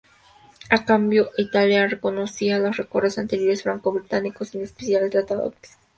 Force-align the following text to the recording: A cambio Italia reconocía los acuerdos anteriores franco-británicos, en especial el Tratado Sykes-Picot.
A 0.71 0.83
cambio 0.83 1.29
Italia 1.37 1.87
reconocía 1.87 2.57
los 2.57 2.79
acuerdos 2.79 3.19
anteriores 3.19 3.61
franco-británicos, 3.61 4.55
en 4.55 4.63
especial 4.63 5.03
el 5.03 5.11
Tratado 5.11 5.51
Sykes-Picot. 5.51 5.77